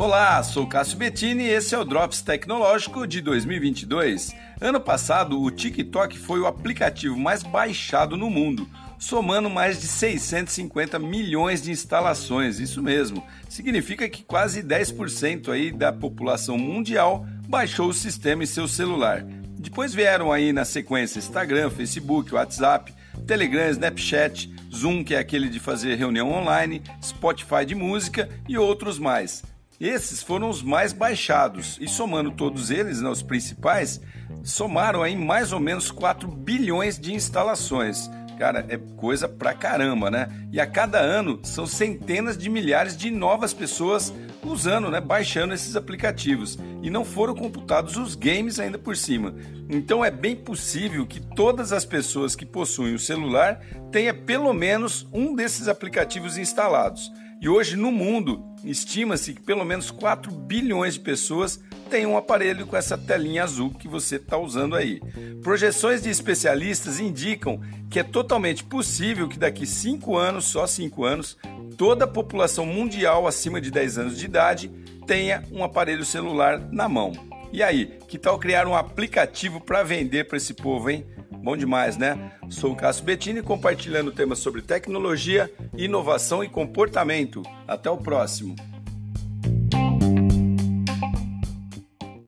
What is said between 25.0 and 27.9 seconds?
que é aquele de fazer reunião online, Spotify de